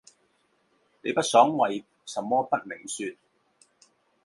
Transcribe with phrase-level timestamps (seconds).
[1.03, 3.15] 你不爽為什麼不明說？